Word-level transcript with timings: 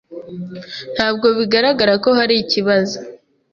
Ntabwo 0.95 1.27
bigaragara 1.37 1.93
ko 2.03 2.09
hari 2.17 2.35
ibibazo. 2.41 2.97